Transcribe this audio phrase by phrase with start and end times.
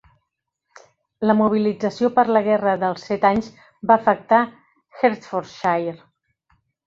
[1.31, 3.51] La mobilització per la guerra dels set anys
[3.91, 4.39] va afectar
[5.03, 5.95] Hertfordshire.